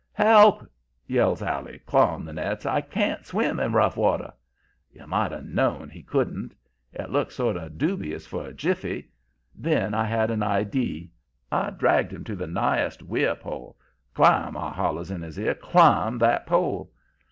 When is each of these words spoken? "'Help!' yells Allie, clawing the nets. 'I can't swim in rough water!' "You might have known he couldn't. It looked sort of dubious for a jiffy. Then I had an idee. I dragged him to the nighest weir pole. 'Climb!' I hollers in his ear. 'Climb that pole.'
"'Help!' 0.13 0.65
yells 1.05 1.43
Allie, 1.43 1.77
clawing 1.85 2.25
the 2.25 2.33
nets. 2.33 2.65
'I 2.65 2.81
can't 2.81 3.23
swim 3.23 3.59
in 3.59 3.73
rough 3.73 3.95
water!' 3.95 4.33
"You 4.91 5.05
might 5.05 5.31
have 5.31 5.45
known 5.45 5.91
he 5.91 6.01
couldn't. 6.01 6.55
It 6.91 7.11
looked 7.11 7.33
sort 7.33 7.55
of 7.55 7.77
dubious 7.77 8.25
for 8.25 8.47
a 8.47 8.51
jiffy. 8.51 9.11
Then 9.53 9.93
I 9.93 10.05
had 10.05 10.31
an 10.31 10.41
idee. 10.41 11.11
I 11.51 11.69
dragged 11.69 12.11
him 12.13 12.23
to 12.23 12.35
the 12.35 12.47
nighest 12.47 13.03
weir 13.03 13.35
pole. 13.35 13.77
'Climb!' 14.15 14.57
I 14.57 14.71
hollers 14.71 15.11
in 15.11 15.21
his 15.21 15.37
ear. 15.37 15.53
'Climb 15.53 16.17
that 16.17 16.47
pole.' 16.47 16.91